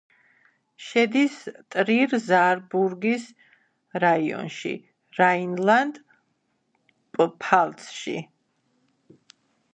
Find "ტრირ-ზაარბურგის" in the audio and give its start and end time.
1.75-3.27